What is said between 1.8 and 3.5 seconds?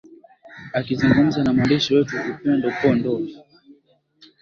wetu upendo po ndovi